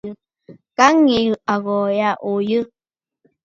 Ka 0.77 0.87
ŋyi 1.01 1.19
aghɔ̀ɔ̀ 1.53 1.93
yâ, 1.97 2.09
òo 2.27 2.37
yə̂. 2.49 2.61